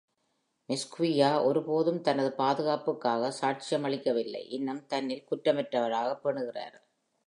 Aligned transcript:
மெஸ்குவியா 0.69 1.43
ஒருபோதும் 1.43 2.01
தனது 2.01 2.31
பாதுகாப்புக்காக 2.31 3.31
சாட்சியமளிக்கவில்லை, 3.41 4.43
இன்னும் 4.49 4.85
தன்னில் 4.85 5.27
குற்றமற்றவராகப் 5.31 6.23
பேணுகிறார். 6.23 6.77